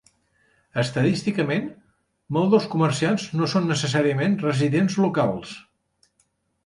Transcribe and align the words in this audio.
Estadísticament, 0.83 1.67
molts 2.37 2.51
dels 2.55 2.67
comerciants 2.73 3.27
no 3.41 3.51
són 3.53 3.69
necessàriament 3.75 4.37
residents 4.49 5.01
locals. 5.05 5.53